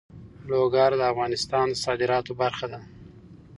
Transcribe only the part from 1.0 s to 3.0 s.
افغانستان د صادراتو برخه ده.